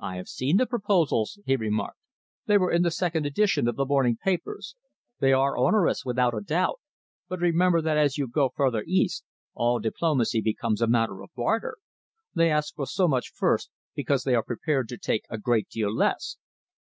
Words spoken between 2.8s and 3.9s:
the second edition of the